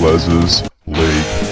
[0.00, 1.48] Les's League.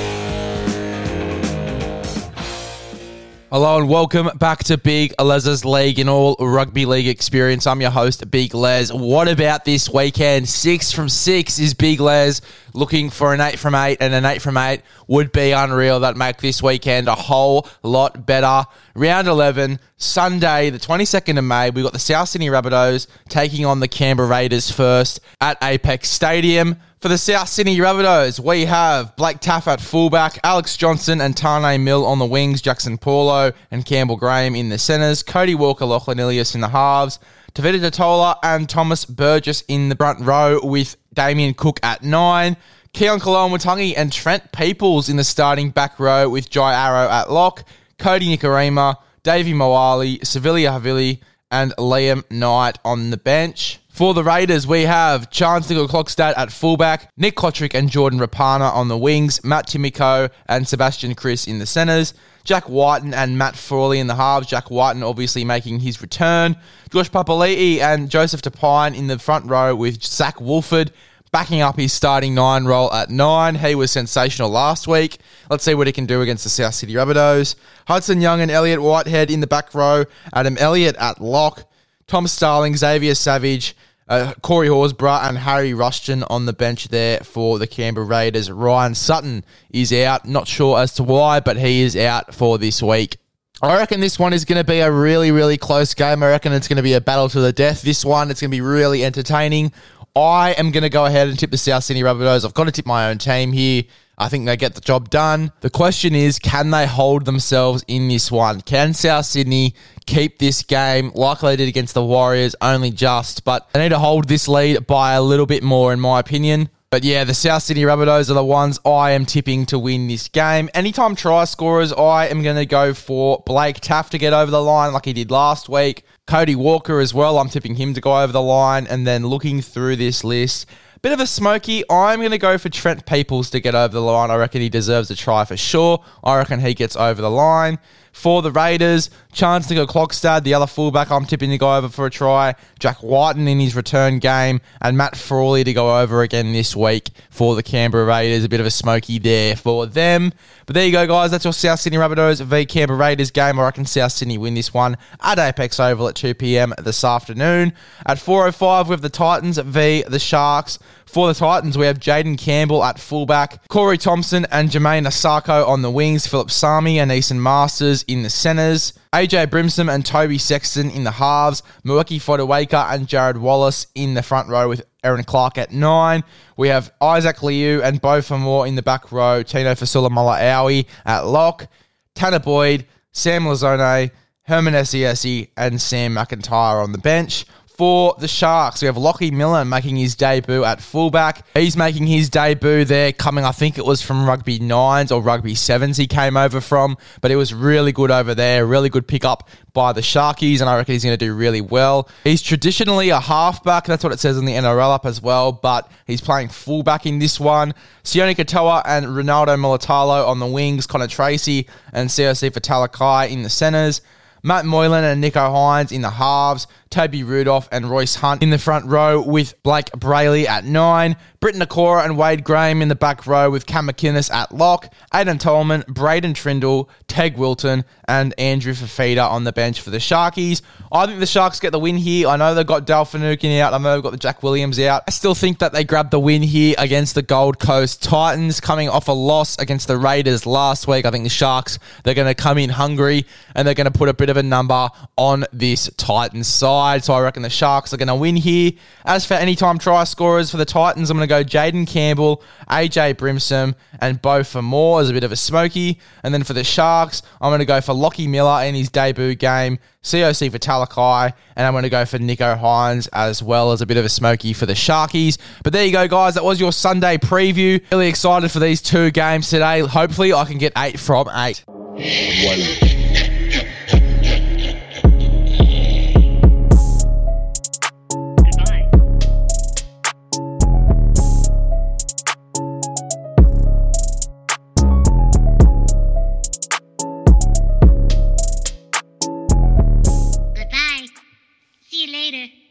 [3.51, 7.67] Hello and welcome back to Big Les's League and all rugby league experience.
[7.67, 8.93] I'm your host, Big Les.
[8.93, 10.49] What about this weekend?
[10.49, 12.41] Six from six is Big Les
[12.73, 15.99] looking for an eight from eight, and an eight from eight would be unreal.
[16.01, 18.69] That make this weekend a whole lot better.
[18.95, 23.81] Round 11, Sunday, the 22nd of May, we've got the South Sydney Rabbitohs taking on
[23.81, 26.77] the Canberra Raiders first at Apex Stadium.
[27.07, 31.81] For the South Sydney Rabbitohs, we have Blake Taaffe at fullback, Alex Johnson and Taane
[31.81, 36.19] Milne on the wings, Jaxson Paulo and Campbell Graham in the centres, Cody Walker, Lachlan
[36.19, 37.21] Ilias in the halves,
[37.55, 42.57] Tevita Tatola and Thomas Burgess in the front row with Damien Cook at nine,
[42.93, 47.63] Keaon Koloamatangi and Trent Peoples in the starting back row with Jai Arrow at lock,
[48.01, 51.21] Kodi Nikorima, Davvy Moale, Sevilla Havili,
[51.53, 53.79] and Liam Knight on the bench.
[53.97, 58.89] For the Raiders, we have Charnze Nicoll-Klokstad at fullback, Nick Cotric and Jordan Rapana on
[58.89, 62.13] the wings, Matt Timoko and Sebastian Kris in the centres,
[62.45, 64.49] Jack Wighton and Matt Frawley in the halves.
[64.49, 66.57] Jack Wighton obviously making his return.
[66.93, 70.93] Josh Papali'i and Joseph Tapine in the front row with Zach Woolford
[71.33, 73.55] backing up his starting nine role at nine.
[73.55, 75.17] He was sensational last week.
[75.49, 77.55] Let's see what he can do against the South Sydney Rabbitohs.
[77.89, 80.05] Hudson Young and Elliott Whitehead in the back row.
[80.35, 81.67] Adam Elliott at lock.
[82.07, 83.77] Tom Starling, Xavier Savage,
[84.09, 88.51] uh, Corey Horsburgh and Harry Rushton on the bench there for the Canberra Raiders.
[88.51, 90.25] Ryan Sutton is out.
[90.25, 93.17] Not sure as to why, but he is out for this week.
[93.61, 96.23] I reckon this one is going to be a really, really close game.
[96.23, 97.83] I reckon it's going to be a battle to the death.
[97.83, 99.73] This one, it's going to be really entertaining.
[100.15, 102.45] I am going to go ahead and tip the South Sydney Rabbitohs.
[102.45, 103.83] I've got to tip my own team here.
[104.19, 105.53] I think they get the job done.
[105.61, 108.63] The question is, can they hold themselves in this one?
[108.63, 109.75] Can South Sydney
[110.07, 113.45] keep this game like they did against the Warriors, only just?
[113.45, 116.71] But they need to hold this lead by a little bit more, in my opinion.
[116.89, 120.29] But yeah, the South Sydney Rabbitohs are the ones I am tipping to win this
[120.29, 120.71] game.
[120.73, 124.63] Anytime try scorers, I am going to go for Blake Taff to get over the
[124.63, 126.05] line like he did last week.
[126.27, 128.87] Cody Walker as well, I'm tipping him to go over the line.
[128.87, 130.67] And then looking through this list,
[131.07, 131.85] Bit of a smoky.
[131.89, 134.29] I'm going to go for Trent Peoples to get over the line.
[134.33, 136.05] I reckon he deserves a try for sure.
[136.25, 137.79] I reckon he gets over the line.
[138.17, 142.11] For the Raiders, Charnze Nicoll-Klokstad, the other fullback I'm tipping to go over for a
[142.11, 142.55] try.
[142.79, 147.11] Jack Wighton in his return game, and Matt Frawley to go over again this week
[147.29, 148.43] for the Canberra Raiders.
[148.43, 150.33] A bit of a smoky there for them.
[150.65, 151.31] But there you go, guys.
[151.31, 153.61] That's your South Sydney Rabbitohs v Canberra Raiders game.
[153.61, 156.73] Or I reckon South Sydney win this one at Apex Oval at 2 p.m.
[156.79, 157.75] this afternoon.
[158.07, 160.79] At 4.05, we have the Titans v the Sharks.
[161.05, 165.83] For the Titans, we have Jayden Campbell at fullback, Corey Thompson and Jamayne Isaako on
[165.83, 170.91] the wings, Philip Sami and Esan Marsters in the centres, AJ Brimson and Toby Sexton
[170.91, 175.59] in the halves, Moeaki Fotuaika and Jarrod Wallace in the front row with Erin Clark
[175.59, 176.25] at nine.
[176.57, 181.69] We have Isaac Liu and Beau Fermor in the back row, Tino Fa'asuamaleaui at lock,
[182.15, 184.11] Tanner Boyd, Sam Lisone,
[184.43, 187.47] Herman Ese'ese, and Sam McIntyre on the bench.
[187.77, 191.45] For the Sharks, we have Lockie Miller making his debut at fullback.
[191.53, 195.55] He's making his debut there, coming, I think it was from rugby nines or rugby
[195.55, 198.65] sevens he came over from, but it was really good over there.
[198.65, 202.09] Really good pickup by the Sharkies, and I reckon he's going to do really well.
[202.25, 205.91] He's traditionally a halfback, that's what it says in the NRL up as well, but
[206.07, 207.75] he's playing fullback in this one.
[208.05, 213.51] Sione Katoa and Ronaldo Mulitalo on the wings, Connor Tracey and Siosifa Talakai in the
[213.51, 214.01] centres.
[214.43, 218.57] Matt Moylan and Nicho Hynes in the halves, Toby Rudolph and Royce Hunt in the
[218.57, 223.27] front row with Blayke Brailey at nine, Briton Nikora and Wade Graham in the back
[223.27, 229.29] row with Cam McInnes at lock, Aidan Tolman, Braydon Trindall, Teg Wilton, and Andrew Fifita
[229.29, 230.63] on the bench for the Sharkies.
[230.91, 232.29] I think the Sharks get the win here.
[232.29, 233.75] I know they've got Dale Finucane out.
[233.75, 235.03] I know they've got the Jack Williams out.
[235.07, 238.89] I still think that they grab the win here against the Gold Coast Titans, coming
[238.89, 241.05] off a loss against the Raiders last week.
[241.05, 244.09] I think the Sharks, they're going to come in hungry and they're going to put
[244.09, 244.89] a bit of a number
[245.19, 246.86] on this Titans side.
[247.05, 248.73] So I reckon the Sharks are going to win here.
[249.05, 253.15] As for anytime try scorers for the Titans, I'm going to go Jayden Campbell, AJ
[253.15, 256.01] Brimson, and Beau Fermor as a bit of a smoky.
[256.23, 259.35] And then for the Sharks, I'm going to go for Lockie Miller in his debut
[259.35, 263.87] game, Siosifa Talakai, and I'm going to go for Nicho Hynes as well as a
[263.87, 265.39] bit of a smoky for the Sharkies.
[265.65, 266.35] But there you go, guys.
[266.35, 267.83] That was your Sunday preview.
[267.91, 269.81] Really excited for these two games today.
[269.81, 271.65] Hopefully, I can get eight from eight.
[271.67, 272.96] One.